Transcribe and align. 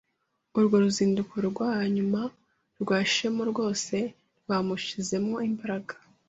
Urwo 0.57 0.75
ruzinduko 0.83 1.33
rwa 1.49 1.71
nyuma 1.95 2.21
rwa 2.81 2.99
chemo 3.11 3.43
rwose 3.51 3.95
rwamushizemo 4.41 5.35
imbaraga. 5.49 5.93